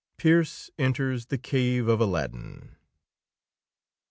[0.17, 2.75] PEARSE ENTERS THE CAVE OF ALADDIN.